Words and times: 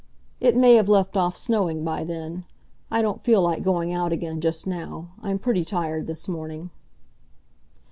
It 0.39 0.57
may 0.57 0.73
have 0.77 0.89
left 0.89 1.15
off 1.15 1.37
snowing 1.37 1.83
by 1.83 2.03
then. 2.03 2.45
I 2.89 3.03
don't 3.03 3.21
feel 3.21 3.43
like 3.43 3.61
going 3.61 3.93
out 3.93 4.11
again 4.11 4.41
just 4.41 4.65
now. 4.65 5.11
I'm 5.21 5.37
pretty 5.37 5.63
tired 5.63 6.07
this 6.07 6.27
morning." 6.27 6.71